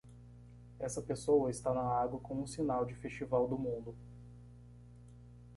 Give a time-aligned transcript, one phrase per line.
[0.79, 3.95] Essa pessoa está na água com um sinal de festival do mundo.